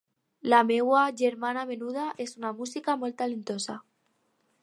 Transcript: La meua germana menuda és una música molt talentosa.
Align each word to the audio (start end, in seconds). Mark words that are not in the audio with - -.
La 0.53 0.59
meua 0.69 1.01
germana 1.21 1.65
menuda 1.73 2.07
és 2.27 2.33
una 2.41 2.53
música 2.61 2.97
molt 3.05 3.19
talentosa. 3.23 3.77